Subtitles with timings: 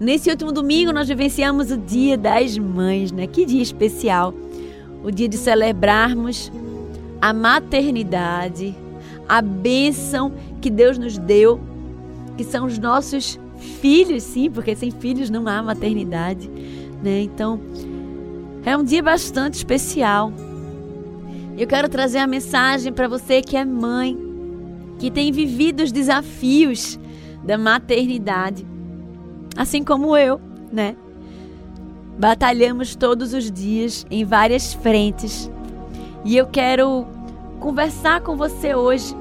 [0.00, 3.26] Nesse último domingo nós vivenciamos o Dia das Mães, né?
[3.26, 4.32] Que dia especial.
[5.02, 6.52] O dia de celebrarmos
[7.20, 8.76] a maternidade,
[9.28, 11.60] a bênção que Deus nos deu,
[12.36, 13.38] que são os nossos
[13.80, 16.48] filhos, sim, porque sem filhos não há maternidade,
[17.02, 17.20] né?
[17.22, 17.60] Então,
[18.64, 20.32] é um dia bastante especial.
[21.56, 24.16] Eu quero trazer a mensagem para você que é mãe,
[25.00, 26.98] que tem vivido os desafios
[27.42, 28.64] da maternidade,
[29.56, 30.40] assim como eu,
[30.72, 30.96] né?
[32.18, 35.50] Batalhamos todos os dias em várias frentes.
[36.24, 37.06] E eu quero
[37.60, 39.14] conversar com você hoje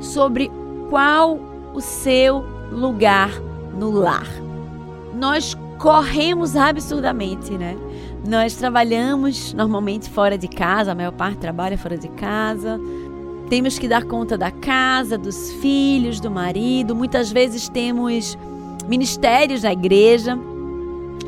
[0.00, 0.50] sobre
[0.88, 1.38] qual
[1.72, 3.30] o seu lugar
[3.78, 4.26] no lar.
[5.14, 7.76] Nós corremos absurdamente, né?
[8.26, 12.78] Nós trabalhamos normalmente fora de casa, a maior parte trabalha fora de casa.
[13.48, 16.94] Temos que dar conta da casa, dos filhos, do marido.
[16.94, 18.38] Muitas vezes temos
[18.90, 20.36] ministérios na igreja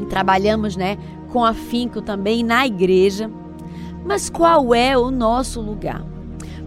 [0.00, 0.98] e trabalhamos, né,
[1.32, 3.30] com afinco também na igreja.
[4.04, 6.04] Mas qual é o nosso lugar?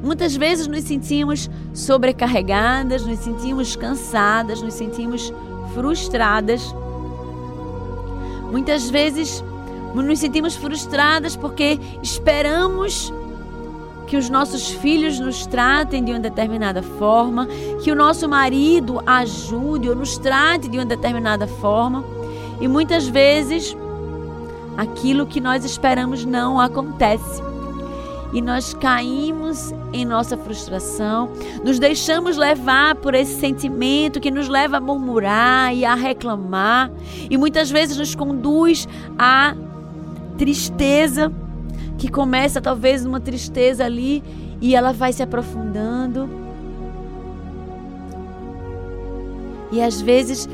[0.02, 5.34] Muitas vezes nos sentimos sobrecarregadas, nos sentimos cansadas, nos sentimos
[5.74, 6.74] frustradas.
[8.50, 9.44] Muitas vezes
[9.94, 13.12] nos sentimos frustradas porque esperamos
[14.08, 17.48] que os nossos filhos nos tratem de uma determinada forma,
[17.84, 22.04] que o nosso marido ajude ou nos trate de uma determinada forma.
[22.62, 23.76] E muitas vezes
[24.78, 27.42] aquilo que nós esperamos não acontece.
[28.34, 31.30] E nós caímos em nossa frustração,
[31.64, 36.92] nos deixamos levar por esse sentimento que nos leva a murmurar e a reclamar,
[37.30, 39.56] e muitas vezes nos conduz a
[40.38, 41.32] tristeza,
[41.98, 44.24] que começa talvez numa tristeza ali
[44.62, 46.30] e ela vai se aprofundando.
[49.72, 50.48] E às vezes,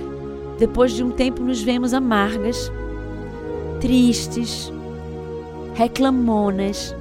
[0.57, 2.71] depois de um tempo, nos vemos amargas,
[3.79, 4.71] tristes,
[5.73, 6.95] reclamonas.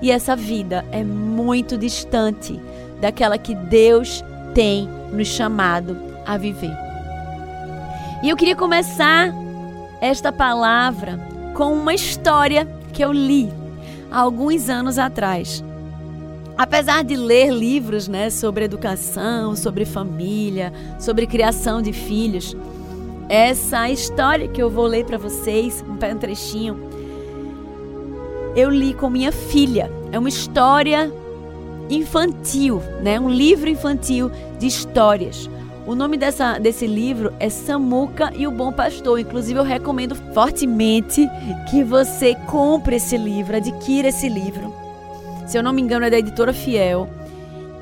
[0.00, 2.60] E essa vida é muito distante
[3.00, 4.22] daquela que Deus
[4.54, 5.96] tem nos chamado
[6.26, 6.76] a viver.
[8.22, 9.32] E eu queria começar
[10.00, 11.18] esta palavra
[11.54, 13.48] com uma história que eu li
[14.10, 15.62] há alguns anos atrás.
[16.56, 22.56] Apesar de ler livros né, sobre educação, sobre família, sobre criação de filhos,
[23.28, 26.76] essa história que eu vou ler para vocês, um trechinho,
[28.56, 29.88] eu li com minha filha.
[30.10, 31.12] É uma história
[31.88, 33.20] infantil, né?
[33.20, 34.28] um livro infantil
[34.58, 35.48] de histórias.
[35.88, 39.18] O nome dessa, desse livro é Samuca e o Bom Pastor.
[39.18, 41.26] Inclusive, eu recomendo fortemente
[41.70, 44.70] que você compre esse livro, adquira esse livro.
[45.46, 47.08] Se eu não me engano, é da editora Fiel.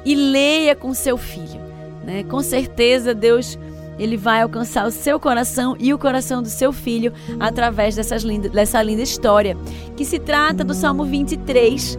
[0.05, 1.61] E leia com seu filho.
[2.05, 2.23] Né?
[2.23, 3.59] Com certeza, Deus
[3.99, 8.49] ele vai alcançar o seu coração e o coração do seu filho através dessas linda,
[8.49, 9.57] dessa linda história,
[9.97, 11.99] que se trata do Salmo 23.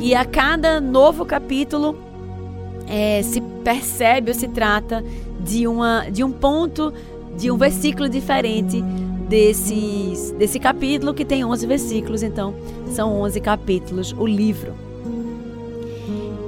[0.00, 2.05] E a cada novo capítulo
[2.86, 5.04] é, se percebe ou se trata
[5.40, 6.92] de, uma, de um ponto,
[7.36, 8.82] de um versículo diferente
[9.28, 12.54] desses, desse capítulo que tem 11 versículos, então
[12.88, 14.86] são 11 capítulos, o livro.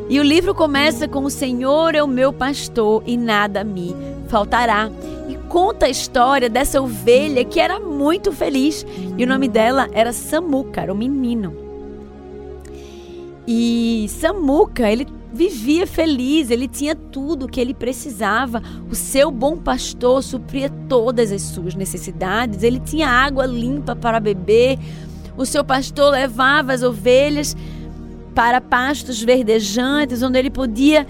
[0.09, 3.94] E o livro começa com: O Senhor é o meu pastor e nada me
[4.28, 4.91] faltará.
[5.28, 8.87] E conta a história dessa ovelha que era muito feliz.
[9.19, 11.54] E o nome dela era Samuca, era menino.
[13.47, 18.62] E Samuca, ele vivia feliz, ele tinha tudo o que ele precisava.
[18.91, 24.78] O seu bom pastor supria todas as suas necessidades, ele tinha água limpa para beber.
[25.37, 27.56] O seu pastor levava as ovelhas
[28.34, 31.06] para pastos verdejantes, onde ele podia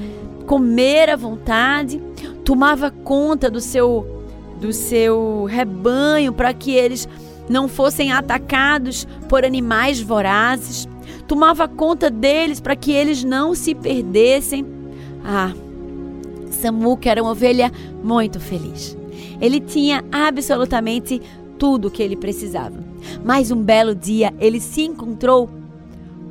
[0.47, 2.03] comer à vontade,
[2.45, 4.15] tomava conta do seu
[4.59, 7.09] do seu rebanho para que eles
[7.49, 10.89] não fossem atacados por animais vorazes
[11.29, 14.67] tomava conta deles para que eles não se perdessem.
[15.23, 15.53] Ah,
[16.51, 17.71] Samuca era uma ovelha
[18.03, 18.97] muito feliz.
[19.41, 21.21] Ele tinha absolutamente
[21.59, 22.83] tudo o que ele precisava.
[23.23, 25.51] Mas um belo dia ele se encontrou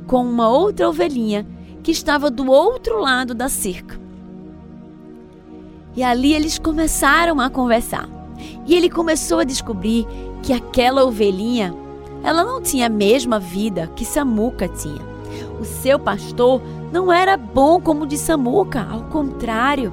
[0.06, 1.46] com uma outra ovelhinha
[1.82, 3.98] que estava do outro lado da cerca.
[5.96, 8.08] E ali eles começaram a conversar.
[8.66, 10.06] E ele começou a descobrir
[10.42, 11.74] que aquela ovelhinha
[12.22, 15.00] ela não tinha a mesma vida que Samuca tinha.
[15.60, 16.62] O seu pastor
[16.92, 19.92] não era bom como o de Samuca, ao contrário.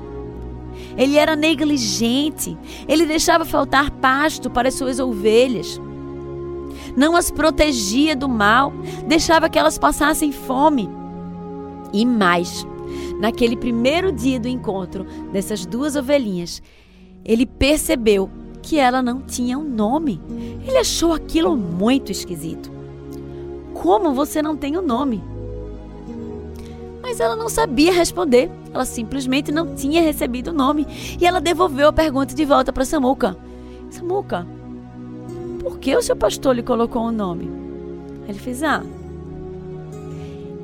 [0.98, 2.58] Ele era negligente,
[2.88, 5.80] ele deixava faltar pasto para as suas ovelhas.
[6.96, 8.72] Não as protegia do mal,
[9.08, 10.90] deixava que elas passassem fome.
[11.92, 12.66] E mais,
[13.20, 16.62] naquele primeiro dia do encontro dessas duas ovelhinhas,
[17.24, 18.30] ele percebeu
[18.66, 20.20] que ela não tinha um nome.
[20.68, 22.72] Ele achou aquilo muito esquisito.
[23.76, 25.24] Como você não tem um nome?
[27.00, 28.50] Mas ela não sabia responder.
[28.74, 30.88] Ela simplesmente não tinha recebido o nome.
[31.22, 33.38] E ela devolveu a pergunta de volta para Samuca.
[33.92, 34.48] Samuca,
[35.60, 37.48] por que o seu pastor lhe colocou um nome?
[38.28, 38.84] Ele fez: Ah,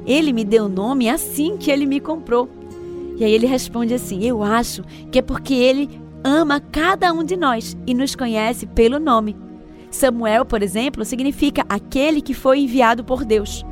[0.08, 2.50] ele me deu o nome assim que ele me comprou.
[3.18, 7.36] E aí ele responde assim: Eu acho que é porque ele ama cada um de
[7.36, 9.36] nós e nos conhece pelo nome.
[9.90, 13.66] Samuel, por exemplo, significa aquele que foi enviado por Deus.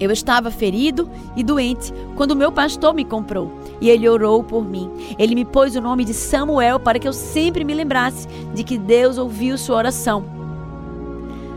[0.00, 4.90] Eu estava ferido e doente quando meu pastor me comprou e ele orou por mim.
[5.18, 8.78] Ele me pôs o nome de Samuel para que eu sempre me lembrasse de que
[8.78, 10.24] Deus ouviu sua oração.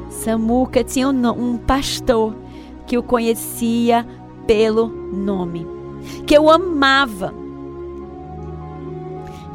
[0.10, 2.36] Samuca tinha um, pastor
[2.86, 4.06] que o conhecia
[4.46, 5.66] pelo nome,
[6.28, 7.34] que eu amava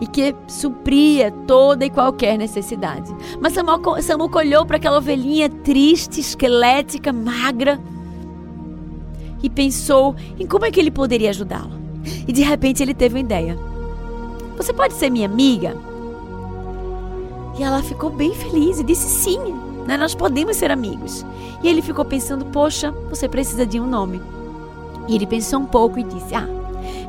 [0.00, 3.14] e que supria toda e qualquer necessidade.
[3.40, 7.80] Mas Samuca olhou para aquela ovelhinha triste, esquelética, magra
[9.42, 11.78] e pensou em como é que ele poderia ajudá-la.
[12.26, 13.58] E de repente ele teve uma ideia.
[14.56, 15.76] Você pode ser minha amiga?
[17.58, 19.38] E ela ficou bem feliz e disse sim,
[19.86, 19.96] né?
[19.96, 21.24] nós podemos ser amigos.
[21.62, 24.20] E ele ficou pensando, poxa, você precisa de um nome.
[25.08, 26.46] E ele pensou um pouco e disse, ah,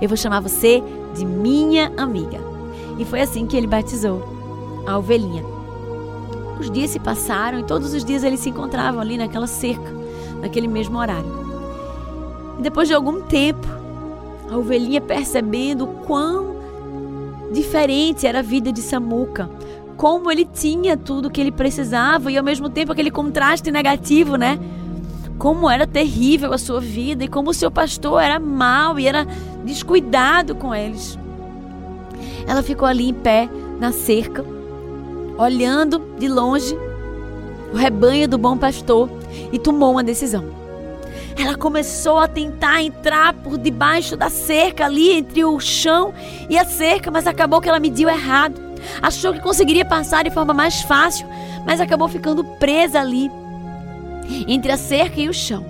[0.01, 0.81] eu vou chamar você
[1.15, 2.48] de minha amiga.
[2.99, 4.21] E foi assim que ele batizou
[4.85, 5.43] a ovelhinha.
[6.59, 9.95] Os dias se passaram e todos os dias eles se encontravam ali naquela cerca,
[10.41, 11.39] naquele mesmo horário.
[12.59, 13.65] E depois de algum tempo,
[14.51, 16.57] a ovelhinha percebendo quão
[17.53, 19.49] diferente era a vida de Samuca,
[19.95, 24.59] como ele tinha tudo que ele precisava e ao mesmo tempo aquele contraste negativo, né?
[25.37, 29.25] Como era terrível a sua vida e como o seu pastor era mau e era
[29.63, 31.17] descuidado com eles.
[32.49, 33.47] Ela ficou ali em pé
[33.79, 34.43] na cerca,
[35.37, 36.75] olhando de longe
[37.71, 39.07] o rebanho do bom pastor
[39.51, 40.43] e tomou uma decisão.
[41.37, 46.11] Ela começou a tentar entrar por debaixo da cerca ali entre o chão
[46.49, 48.59] e a cerca, mas acabou que ela mediu errado.
[48.99, 51.27] Achou que conseguiria passar de forma mais fácil,
[51.67, 53.29] mas acabou ficando presa ali,
[54.47, 55.63] entre a cerca e o chão.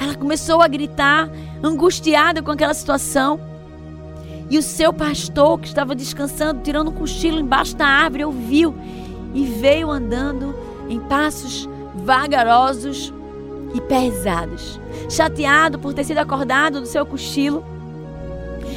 [0.00, 1.28] Ela começou a gritar,
[1.62, 3.38] angustiada com aquela situação.
[4.48, 8.74] E o seu pastor, que estava descansando, tirando um cochilo embaixo da árvore, ouviu
[9.34, 10.54] e veio andando
[10.88, 13.12] em passos vagarosos
[13.74, 17.64] e pesados, chateado por ter sido acordado do seu cochilo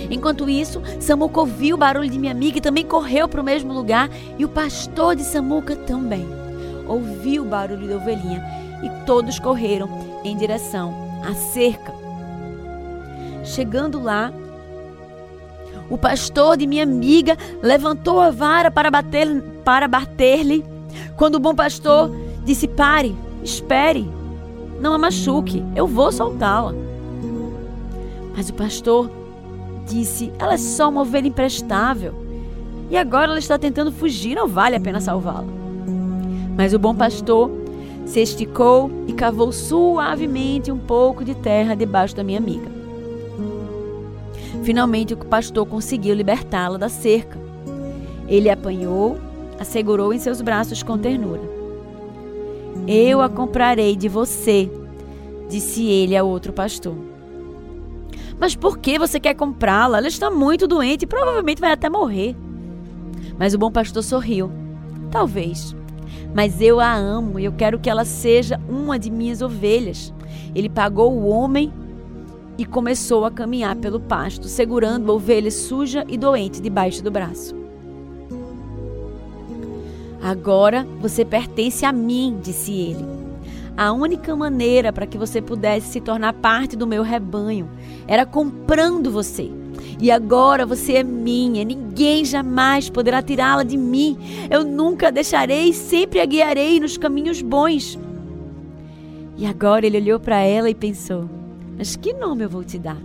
[0.09, 3.73] Enquanto isso, Samuca ouviu o barulho de minha amiga e também correu para o mesmo
[3.73, 4.09] lugar.
[4.37, 6.27] E o pastor de Samuca também
[6.87, 8.43] ouviu o barulho da ovelhinha.
[8.81, 9.89] E todos correram
[10.23, 10.93] em direção
[11.23, 11.93] à cerca.
[13.43, 14.31] Chegando lá,
[15.89, 19.27] o pastor de minha amiga levantou a vara para bater
[19.63, 20.63] para bater-lhe.
[21.15, 22.11] Quando o bom pastor
[22.43, 24.09] disse: "Pare, espere,
[24.79, 26.73] não a machuque, eu vou soltá-la."
[28.35, 29.09] Mas o pastor
[29.85, 32.13] disse: Ela é só uma ovelha imprestável.
[32.89, 35.45] E agora ela está tentando fugir, não vale a pena salvá-la.
[36.55, 37.51] Mas o bom pastor
[38.05, 42.78] se esticou e cavou suavemente um pouco de terra debaixo da minha amiga.
[44.69, 47.39] Finalmente o pastor conseguiu libertá-la da cerca.
[48.27, 49.17] Ele a apanhou,
[49.59, 51.41] a segurou em seus braços com ternura.
[52.87, 54.69] Eu a comprarei de você,
[55.49, 56.93] disse ele ao outro pastor.
[58.39, 59.97] Mas por que você quer comprá-la?
[59.97, 62.35] Ela está muito doente e provavelmente vai até morrer.
[63.39, 64.51] Mas o bom pastor sorriu.
[65.09, 65.75] Talvez.
[66.31, 70.13] Mas eu a amo e eu quero que ela seja uma de minhas ovelhas.
[70.53, 71.73] Ele pagou o homem
[72.59, 77.55] e começou a caminhar pelo pasto, segurando a ovelha suja e doente debaixo do braço.
[80.21, 83.05] Agora você pertence a mim, disse ele.
[83.77, 87.69] A única maneira para que você pudesse se tornar parte do meu rebanho
[88.05, 89.49] era comprando você.
[89.97, 94.17] E agora você é minha, ninguém jamais poderá tirá-la de mim.
[94.49, 97.97] Eu nunca a deixarei, sempre a guiarei nos caminhos bons.
[99.37, 101.39] E agora ele olhou para ela e pensou:
[101.79, 102.97] Mas que nome eu vou te dar?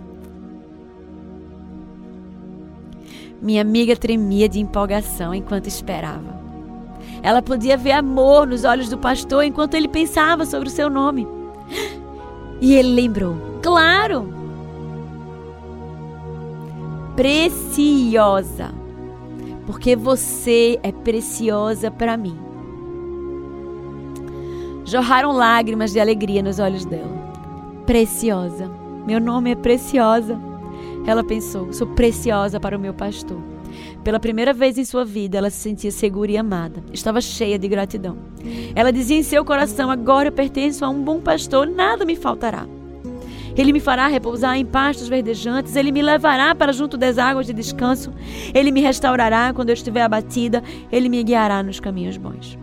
[3.41, 6.35] Minha amiga tremia de empolgação enquanto esperava.
[7.23, 11.25] Ela podia ver amor nos olhos do pastor enquanto ele pensava sobre o seu nome.
[12.59, 14.33] E ele lembrou: Claro!
[17.15, 18.73] Preciosa.
[19.65, 22.37] Porque você é preciosa para mim.
[24.83, 27.24] Jorraram lágrimas de alegria nos olhos dela.
[27.85, 28.67] Preciosa.
[29.05, 30.39] Meu nome é Preciosa.
[31.05, 33.37] Ela pensou: sou preciosa para o meu pastor.
[34.03, 36.83] Pela primeira vez em sua vida, ela se sentia segura e amada.
[36.91, 38.17] Estava cheia de gratidão.
[38.75, 42.67] Ela dizia em seu coração: Agora eu pertenço a um bom pastor, nada me faltará.
[43.55, 47.53] Ele me fará repousar em pastos verdejantes, ele me levará para junto das águas de
[47.53, 48.11] descanso,
[48.53, 50.61] ele me restaurará quando eu estiver abatida,
[50.91, 52.57] ele me guiará nos caminhos bons.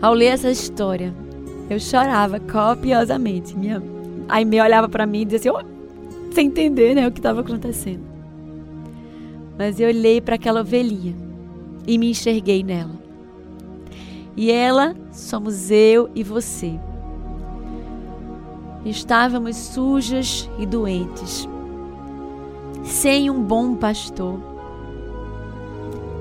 [0.00, 1.12] Ao ler essa história,
[1.68, 3.56] eu chorava copiosamente.
[3.56, 3.82] Minha
[4.46, 8.04] me olhava para mim e dizia assim, oh, sem entender né, o que estava acontecendo.
[9.58, 11.14] Mas eu olhei para aquela ovelhinha
[11.86, 12.96] e me enxerguei nela.
[14.36, 16.78] E ela somos eu e você.
[18.84, 21.48] Estávamos sujas e doentes,
[22.84, 24.38] sem um bom pastor,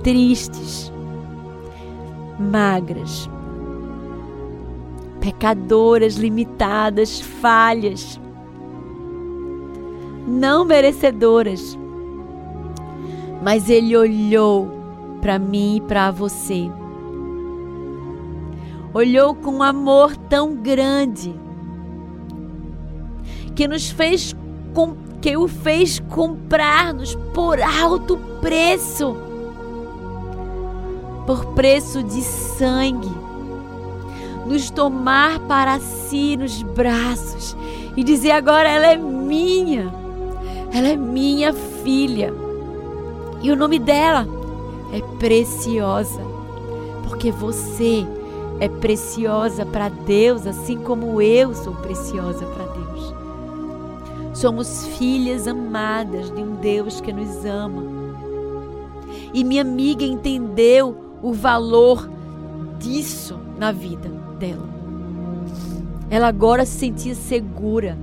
[0.01, 0.91] tristes,
[2.39, 3.29] magras,
[5.25, 8.21] pecadoras, limitadas, falhas,
[10.27, 11.75] não merecedoras.
[13.41, 14.69] Mas Ele olhou
[15.21, 16.69] para mim e para você.
[18.93, 21.33] Olhou com um amor tão grande
[23.55, 24.35] que nos fez
[25.21, 29.17] que o fez comprar-nos por alto preço.
[31.25, 33.14] Por preço de sangue
[34.45, 37.57] nos tomar para si nos braços
[37.97, 39.91] e dizer: agora ela é minha,
[40.71, 42.33] ela é minha filha.
[43.41, 44.27] E o nome dela
[44.93, 46.21] é Preciosa,
[47.07, 48.05] porque você
[48.59, 53.13] é preciosa para Deus, assim como eu sou preciosa para Deus.
[54.33, 57.83] Somos filhas amadas de um Deus que nos ama.
[59.33, 62.09] E minha amiga entendeu o valor
[62.79, 64.67] disso na vida dela.
[66.09, 67.97] Ela agora se sentia segura.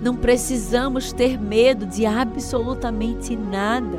[0.00, 3.98] Não precisamos ter medo de absolutamente nada,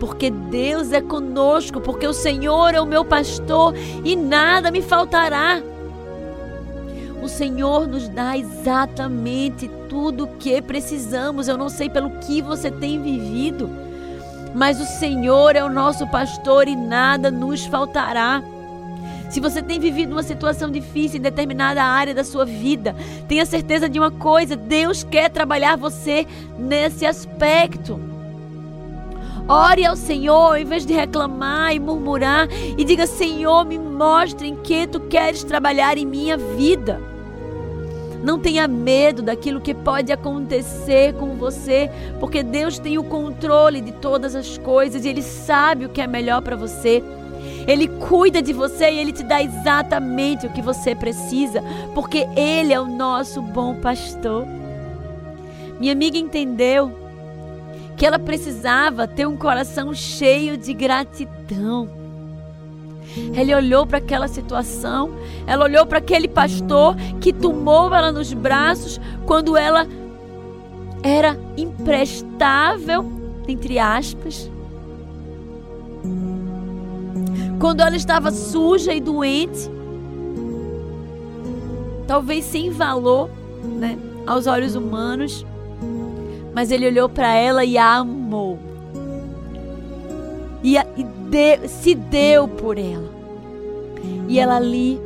[0.00, 5.62] porque Deus é conosco, porque o Senhor é o meu pastor e nada me faltará.
[7.22, 11.46] O Senhor nos dá exatamente tudo o que precisamos.
[11.46, 13.70] Eu não sei pelo que você tem vivido,
[14.52, 18.42] mas o Senhor é o nosso pastor e nada nos faltará.
[19.32, 22.94] Se você tem vivido uma situação difícil em determinada área da sua vida,
[23.26, 26.26] tenha certeza de uma coisa: Deus quer trabalhar você
[26.58, 27.98] nesse aspecto.
[29.48, 32.46] Ore ao Senhor em vez de reclamar e murmurar
[32.76, 37.00] e diga: Senhor, me mostre em que tu queres trabalhar em minha vida.
[38.22, 43.92] Não tenha medo daquilo que pode acontecer com você, porque Deus tem o controle de
[43.92, 47.02] todas as coisas e Ele sabe o que é melhor para você.
[47.66, 51.62] Ele cuida de você e ele te dá exatamente o que você precisa,
[51.94, 54.46] porque ele é o nosso bom pastor.
[55.78, 56.92] Minha amiga entendeu
[57.96, 61.88] que ela precisava ter um coração cheio de gratidão.
[63.34, 65.10] Ela olhou para aquela situação,
[65.46, 69.86] ela olhou para aquele pastor que tomou ela nos braços quando ela
[71.02, 73.04] era imprestável,
[73.48, 74.51] entre aspas.
[77.62, 79.70] Quando ela estava suja e doente,
[82.08, 83.30] talvez sem valor,
[83.78, 85.46] né, aos olhos humanos,
[86.52, 88.58] mas ele olhou para ela e a amou.
[90.60, 93.12] E, a, e de, se deu por ela.
[94.28, 95.00] E ela ali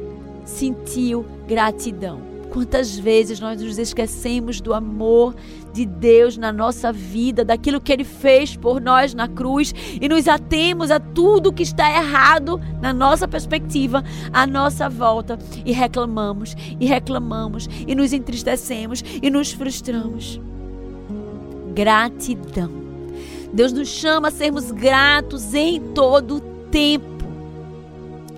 [0.47, 2.23] sentiu gratidão.
[2.49, 5.35] Quantas vezes nós nos esquecemos do amor
[5.77, 10.27] de Deus na nossa vida, daquilo que Ele fez por nós na cruz e nos
[10.27, 14.03] atemos a tudo que está errado na nossa perspectiva,
[14.33, 20.41] à nossa volta e reclamamos e reclamamos e nos entristecemos e nos frustramos.
[21.75, 22.71] Gratidão.
[23.53, 26.41] Deus nos chama a sermos gratos em todo o
[26.71, 27.27] tempo.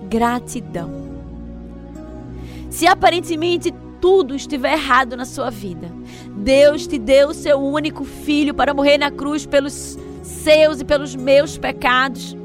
[0.09, 0.91] Gratidão.
[2.69, 5.89] Se aparentemente tudo estiver errado na sua vida.
[6.39, 11.15] Deus te deu o seu único filho para morrer na cruz pelos seus e pelos
[11.15, 12.35] meus pecados.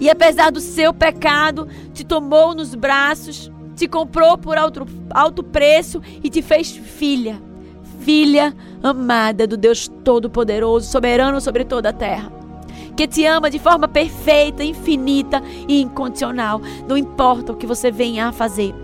[0.00, 6.00] E apesar do seu pecado, te tomou nos braços, te comprou por alto, alto preço
[6.22, 7.42] e te fez filha.
[8.00, 12.32] Filha amada do Deus Todo-Poderoso, soberano sobre toda a terra.
[12.96, 16.60] Que te ama de forma perfeita, infinita e incondicional.
[16.86, 18.83] Não importa o que você venha a fazer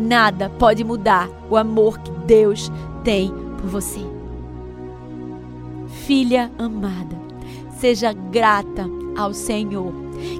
[0.00, 2.72] nada pode mudar o amor que Deus
[3.04, 4.00] tem por você.
[6.06, 7.16] Filha amada,
[7.78, 9.92] seja grata ao Senhor,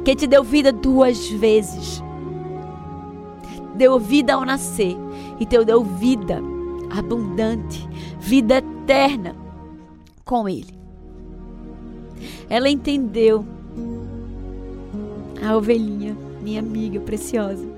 [0.05, 2.03] que te deu vida duas vezes.
[3.75, 4.97] Deu vida ao nascer
[5.39, 6.41] e te deu vida
[6.91, 7.89] abundante,
[8.19, 9.37] vida eterna
[10.25, 10.75] com Ele.
[12.49, 13.45] Ela entendeu
[15.43, 17.70] a ovelhinha, minha amiga preciosa,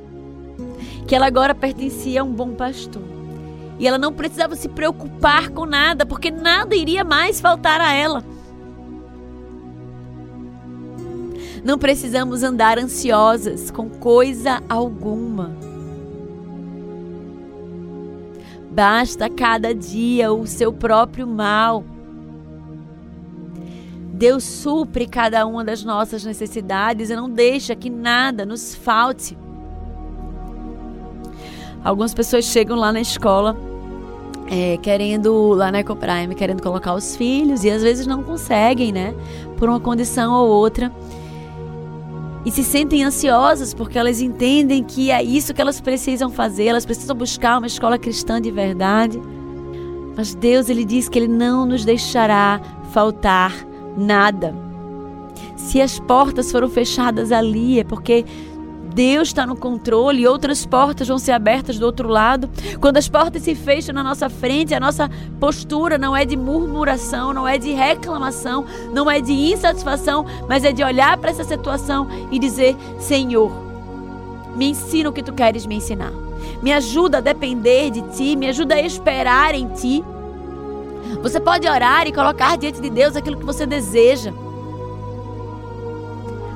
[1.06, 3.02] que ela agora pertencia a um bom pastor.
[3.78, 8.24] E ela não precisava se preocupar com nada, porque nada iria mais faltar a ela.
[11.64, 15.52] Não precisamos andar ansiosas com coisa alguma.
[18.70, 21.84] Basta cada dia o seu próprio mal.
[24.12, 29.36] Deus supre cada uma das nossas necessidades e não deixa que nada nos falte.
[31.84, 33.56] Algumas pessoas chegam lá na escola
[34.50, 39.14] é, querendo, lá na Ecoprime, querendo colocar os filhos e às vezes não conseguem, né?
[39.56, 40.92] Por uma condição ou outra
[42.44, 46.84] e se sentem ansiosas porque elas entendem que é isso que elas precisam fazer, elas
[46.84, 49.20] precisam buscar uma escola cristã de verdade.
[50.16, 52.60] Mas Deus ele diz que ele não nos deixará
[52.90, 53.54] faltar
[53.96, 54.54] nada.
[55.56, 58.24] Se as portas foram fechadas ali é porque
[58.92, 62.48] Deus está no controle e outras portas vão ser abertas do outro lado.
[62.80, 67.32] Quando as portas se fecham na nossa frente, a nossa postura não é de murmuração,
[67.32, 72.06] não é de reclamação, não é de insatisfação, mas é de olhar para essa situação
[72.30, 73.50] e dizer: Senhor,
[74.54, 76.12] me ensina o que tu queres me ensinar.
[76.62, 80.04] Me ajuda a depender de ti, me ajuda a esperar em ti.
[81.22, 84.32] Você pode orar e colocar diante de Deus aquilo que você deseja.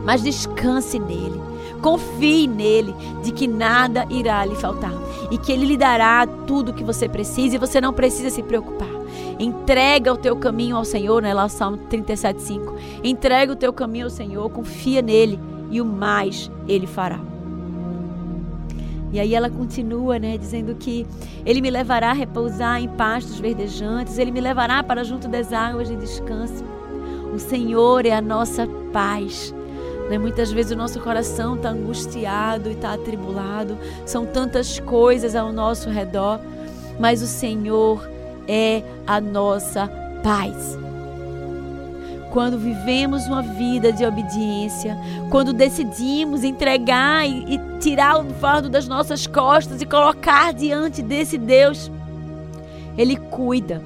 [0.04, 1.45] Mas descanse nele.
[1.86, 4.90] Confie nele, de que nada irá lhe faltar
[5.30, 8.42] e que ele lhe dará tudo o que você precisa e você não precisa se
[8.42, 8.88] preocupar.
[9.38, 11.32] Entrega o teu caminho ao Senhor, né?
[11.32, 12.74] Lá o Salmo 37:5.
[13.04, 15.38] Entrega o teu caminho ao Senhor, confia nele
[15.70, 17.20] e o mais ele fará.
[19.12, 21.06] E aí ela continua, né, dizendo que
[21.44, 25.86] ele me levará a repousar em pastos verdejantes, ele me levará para junto das águas
[25.86, 26.64] de descanso.
[27.32, 29.54] O Senhor é a nossa paz.
[30.08, 30.18] Né?
[30.18, 35.90] Muitas vezes o nosso coração está angustiado e está atribulado, são tantas coisas ao nosso
[35.90, 36.40] redor,
[36.98, 38.08] mas o Senhor
[38.48, 39.88] é a nossa
[40.22, 40.78] paz.
[42.32, 44.96] Quando vivemos uma vida de obediência,
[45.30, 51.38] quando decidimos entregar e, e tirar o fardo das nossas costas e colocar diante desse
[51.38, 51.90] Deus,
[52.96, 53.82] Ele cuida,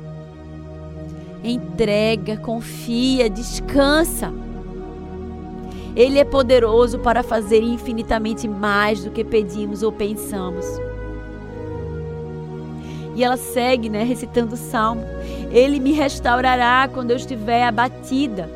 [1.45, 4.33] entrega, confia, descansa.
[5.97, 10.65] Ele é poderoso para fazer infinitamente mais do que pedimos ou pensamos.
[13.15, 15.03] E ela segue, né, recitando o salmo.
[15.51, 18.49] Ele me restaurará quando eu estiver abatida.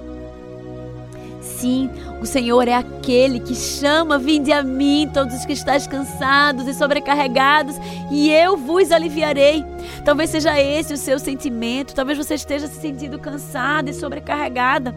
[1.40, 1.90] Sim,
[2.22, 6.72] o Senhor é aquele que chama: Vinde a mim, todos os que estáis cansados e
[6.72, 7.76] sobrecarregados,
[8.10, 9.62] e eu vos aliviarei.
[10.04, 14.94] Talvez seja esse o seu sentimento, talvez você esteja se sentindo cansada e sobrecarregada.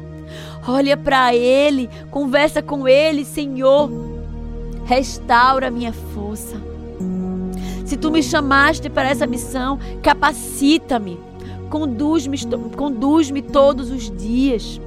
[0.67, 3.89] Olha para Ele, conversa com Ele, Senhor.
[4.85, 6.55] Restaura minha força.
[7.85, 11.17] Se tu me chamaste para essa missão, capacita-me.
[11.69, 12.37] Conduz-me
[12.75, 14.79] conduz todos os dias.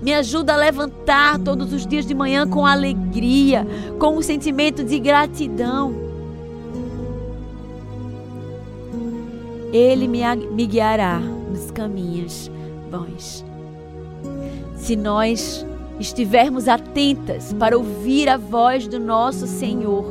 [0.00, 3.66] Me ajuda a levantar todos os dias de manhã com alegria,
[3.98, 5.94] com um sentimento de gratidão.
[9.72, 10.20] Ele me,
[10.52, 12.50] me guiará nos caminhos
[12.90, 13.44] bons
[14.84, 15.64] se nós
[15.98, 20.04] estivermos atentas para ouvir a voz do nosso Senhor,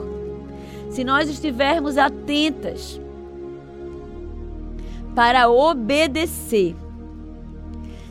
[0.89, 2.99] se nós estivermos atentas
[5.13, 6.75] para obedecer,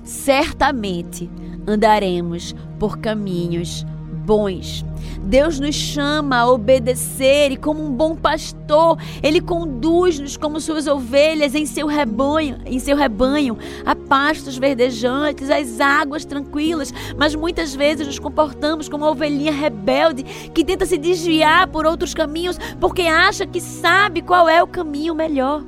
[0.05, 1.29] certamente
[1.67, 3.85] andaremos por caminhos
[4.25, 4.85] bons.
[5.23, 11.55] Deus nos chama a obedecer e, como um bom pastor, Ele conduz-nos como suas ovelhas
[11.55, 16.93] em seu rebanho, em seu rebanho, a pastos verdejantes, às águas tranquilas.
[17.17, 22.15] Mas muitas vezes nos comportamos como uma ovelhinha rebelde que tenta se desviar por outros
[22.15, 25.63] caminhos porque acha que sabe qual é o caminho melhor.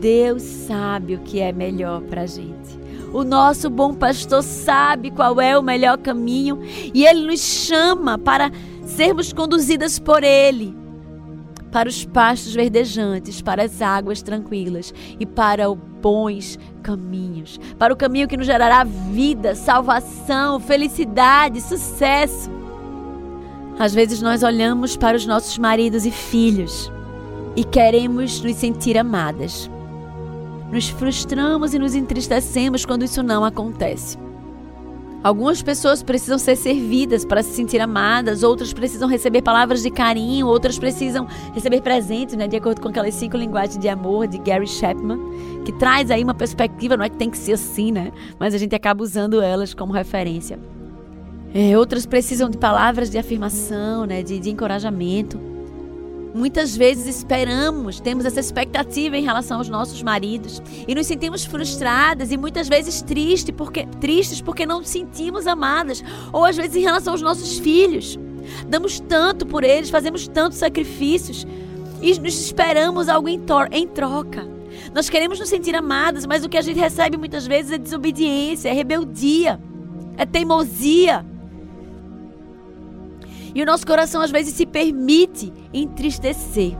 [0.00, 2.53] Deus sabe o que é melhor para a gente.
[3.14, 6.58] O nosso bom pastor sabe qual é o melhor caminho
[6.92, 8.50] e ele nos chama para
[8.84, 10.76] sermos conduzidas por ele
[11.70, 17.96] para os pastos verdejantes, para as águas tranquilas e para os bons caminhos, para o
[17.96, 22.50] caminho que nos gerará vida, salvação, felicidade, sucesso.
[23.78, 26.90] Às vezes nós olhamos para os nossos maridos e filhos
[27.54, 29.70] e queremos nos sentir amadas
[30.74, 34.18] nos frustramos e nos entristecemos quando isso não acontece.
[35.22, 40.46] Algumas pessoas precisam ser servidas para se sentir amadas, outras precisam receber palavras de carinho,
[40.46, 44.66] outras precisam receber presentes, né, de acordo com aquelas cinco linguagens de amor de Gary
[44.66, 45.18] Chapman,
[45.64, 48.58] que traz aí uma perspectiva, não é que tem que ser assim, né, mas a
[48.58, 50.58] gente acaba usando elas como referência.
[51.54, 55.53] É, outras precisam de palavras de afirmação, né, de, de encorajamento.
[56.34, 62.32] Muitas vezes esperamos, temos essa expectativa em relação aos nossos maridos e nos sentimos frustradas
[62.32, 66.80] e muitas vezes tristes porque, tristes porque não nos sentimos amadas, ou às vezes em
[66.80, 68.18] relação aos nossos filhos.
[68.66, 71.46] Damos tanto por eles, fazemos tantos sacrifícios
[72.02, 74.44] e nos esperamos algo em, em troca.
[74.92, 78.70] Nós queremos nos sentir amadas, mas o que a gente recebe muitas vezes é desobediência,
[78.70, 79.60] é rebeldia,
[80.16, 81.24] é teimosia.
[83.54, 86.76] E o nosso coração às vezes se permite entristecer.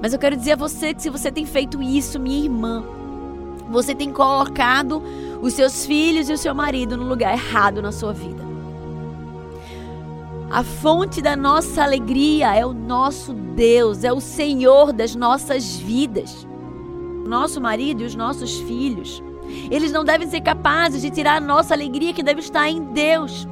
[0.00, 2.82] Mas eu quero dizer a você que se você tem feito isso, minha irmã,
[3.70, 5.02] você tem colocado
[5.40, 8.42] os seus filhos e o seu marido no lugar errado na sua vida.
[10.50, 16.46] A fonte da nossa alegria é o nosso Deus, é o Senhor das nossas vidas.
[17.26, 19.22] Nosso marido e os nossos filhos,
[19.70, 23.48] eles não devem ser capazes de tirar a nossa alegria que deve estar em Deus.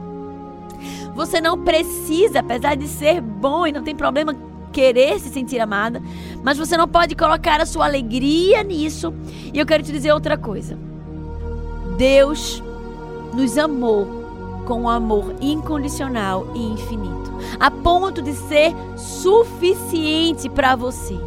[1.14, 4.34] Você não precisa, apesar de ser bom e não tem problema
[4.72, 6.00] querer se sentir amada,
[6.42, 9.12] mas você não pode colocar a sua alegria nisso.
[9.52, 10.78] E eu quero te dizer outra coisa.
[11.96, 12.62] Deus
[13.34, 14.20] nos amou
[14.66, 21.18] com um amor incondicional e infinito, a ponto de ser suficiente para você.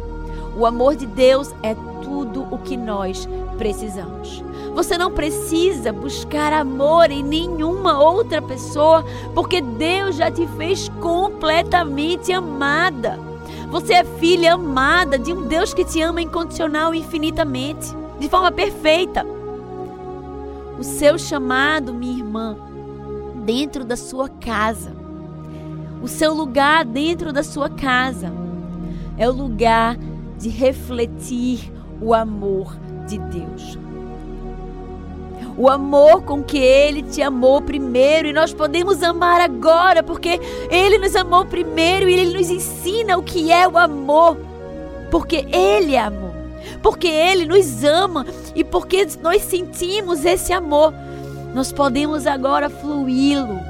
[0.56, 4.42] O amor de Deus é tudo o que nós precisamos.
[4.74, 12.32] Você não precisa buscar amor em nenhuma outra pessoa, porque Deus já te fez completamente
[12.32, 13.18] amada.
[13.70, 18.50] Você é filha amada de um Deus que te ama incondicional e infinitamente, de forma
[18.50, 19.24] perfeita.
[20.78, 22.56] O seu chamado, minha irmã,
[23.44, 24.92] dentro da sua casa,
[26.02, 28.32] o seu lugar dentro da sua casa,
[29.16, 29.96] é o lugar
[30.36, 33.78] de refletir o amor de Deus.
[35.56, 40.98] O amor com que Ele te amou primeiro e nós podemos amar agora porque Ele
[40.98, 44.36] nos amou primeiro e Ele nos ensina o que é o amor,
[45.12, 46.34] porque Ele é amor,
[46.82, 50.92] porque Ele nos ama e porque nós sentimos esse amor,
[51.54, 53.60] nós podemos agora fluí-lo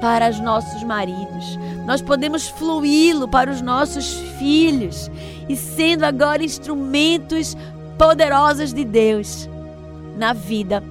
[0.00, 5.10] para os nossos maridos, nós podemos fluí-lo para os nossos filhos.
[5.46, 7.54] E sendo agora instrumentos
[7.98, 9.48] poderosos de Deus
[10.16, 10.82] na vida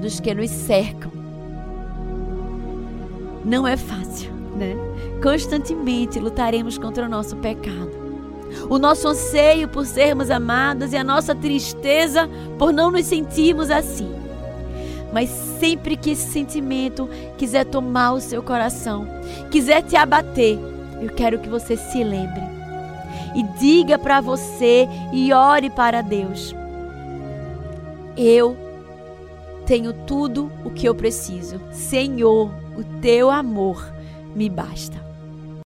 [0.00, 1.10] dos que nos cercam.
[3.44, 4.74] Não é fácil, né?
[5.22, 7.90] Constantemente lutaremos contra o nosso pecado.
[8.68, 14.10] O nosso anseio por sermos amados e a nossa tristeza por não nos sentirmos assim.
[15.12, 19.06] Mas sempre que esse sentimento quiser tomar o seu coração,
[19.50, 20.58] quiser te abater,
[21.00, 22.49] eu quero que você se lembre
[23.34, 26.54] e diga para você e ore para Deus.
[28.16, 28.56] Eu
[29.66, 31.60] tenho tudo o que eu preciso.
[31.70, 33.92] Senhor, o teu amor
[34.34, 35.09] me basta.